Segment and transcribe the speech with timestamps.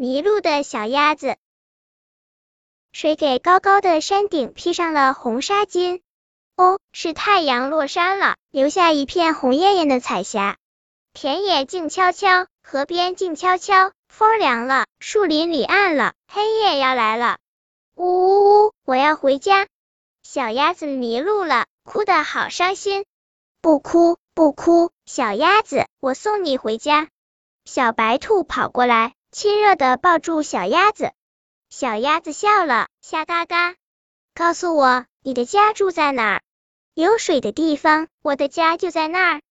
[0.00, 1.36] 迷路的小鸭子。
[2.92, 6.02] 谁给高高的山顶披上了红纱巾。
[6.56, 10.56] 哦，是太阳落山了，留下一片红艳艳的彩霞。
[11.14, 17.38] 田野静悄悄，河边静悄悄，风凉了，树林里暗了，黑夜要来了。
[17.96, 19.66] 呜呜呜，我要回家。
[20.22, 23.04] 小鸭子迷路了，哭得好伤心。
[23.60, 27.08] 不哭不哭，小鸭子，我送你回家。
[27.64, 31.12] 小白兔跑过来，亲热的抱住小鸭子。
[31.68, 33.74] 小鸭子笑了，笑嘎嘎。
[34.34, 36.42] 告诉我，你的家住在哪儿？
[36.94, 39.42] 有水的地方，我的家就在那儿。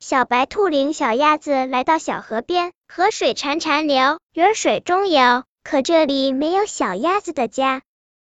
[0.00, 5.44] 小白兔领小鸭子来到小河边，河水潺潺流，鱼儿水中游。
[5.64, 7.80] 可这里没有小鸭子的家。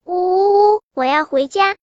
[0.05, 1.77] 呜呜呜，我要回家。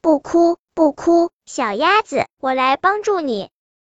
[0.00, 3.50] 不哭不哭，小鸭子，我来帮助你。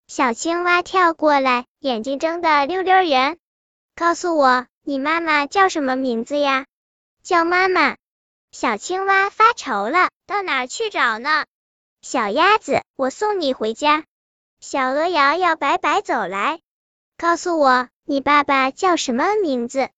[0.08, 3.39] 小青蛙跳过来，眼睛睁得溜溜圆。
[4.00, 6.68] 告诉我，你妈妈叫什么名字呀？
[7.22, 7.98] 叫妈妈。
[8.50, 11.46] 小青蛙发愁了，到哪儿去找呢？
[12.02, 14.06] 小鸭子，我送你回家。
[14.62, 16.62] 小鹅摇摇摆摆走来。
[17.18, 19.90] 告诉我，你爸爸叫什么名字？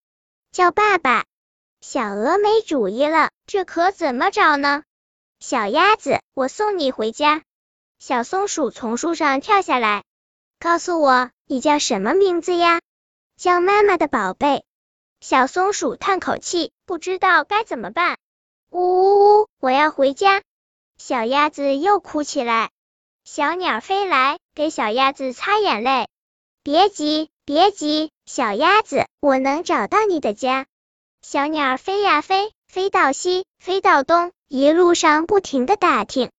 [0.51, 1.25] 叫爸爸。
[1.79, 4.81] 小鹅没主意了，这可怎么找呢？
[5.39, 7.43] 小鸭子，我送你回家。
[7.99, 10.03] 小松鼠从树上跳下来，
[10.59, 12.81] 告诉我，你叫什么名字呀？
[13.41, 14.63] 叫妈妈的宝贝。
[15.19, 18.19] 小松鼠叹口气，不知道该怎么办。
[18.69, 20.43] 呜呜呜，我要回家。
[20.99, 22.69] 小鸭子又哭起来。
[23.23, 26.07] 小鸟飞来，给小鸭子擦眼泪。
[26.61, 30.67] 别急，别急，小鸭子，我能找到你的家。
[31.23, 36.29] 小鸟飞呀飞，飞到西，飞到东，一路上不停的打听。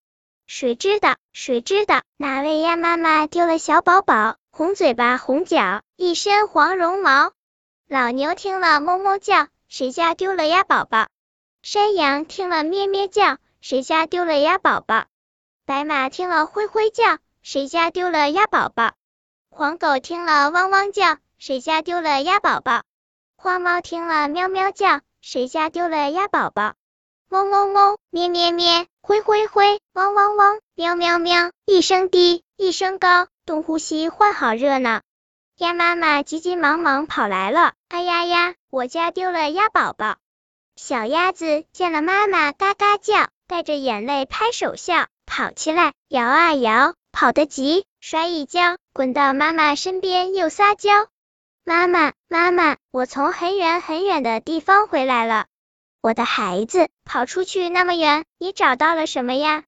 [0.47, 1.17] 谁知道？
[1.33, 4.37] 谁知道哪位鸭妈妈丢了小宝宝？
[4.53, 7.31] 红嘴巴，红脚，一身黄绒毛。
[7.87, 11.07] 老牛听了哞哞叫，谁家丢了鸭宝宝？
[11.63, 15.05] 山羊听了咩咩叫，谁家丢了鸭宝宝？
[15.65, 18.95] 白马听了灰灰叫，谁家丢了鸭宝宝？
[19.49, 22.83] 黄狗听了汪汪叫，谁家丢了鸭宝宝？
[23.37, 26.75] 花猫听了喵喵叫，谁家丢了鸭宝宝？
[27.29, 35.01] 嗡嗡嗡，咩咩咩，灰灰灰，汪汪汪，喵喵喵，一声低，一声高，东呼西唤，好热闹。
[35.63, 40.17] 鸭妈妈急急忙忙跑来了，哎呀呀，我家丢了鸭宝宝。
[40.75, 51.07] 小鸭子见了妈妈，嘎嘎叫，带着眼泪拍手笑，跑起来，摇啊摇，跑得急，摔一跤，滚到妈妈身边又撒娇。
[51.63, 55.47] 妈妈，妈妈，我从很远很远的地方回来了。
[56.01, 59.63] 我的孩子，跑出去那么远，你找到了什么呀？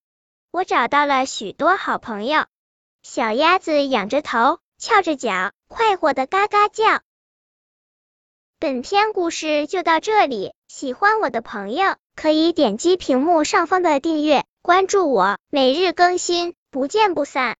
[0.50, 2.46] 我找到了许多好朋友。
[3.04, 7.00] 小鸭子仰着头，翘着脚，快活的嘎嘎叫。
[8.60, 17.52] 本篇故事就到这里，喜欢我的朋友可以点击屏幕上方的订阅，关注我，每日更新，不见不散。